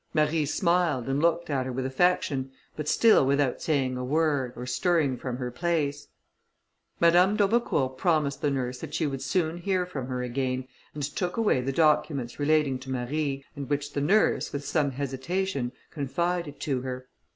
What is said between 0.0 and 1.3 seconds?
Marie smiled, and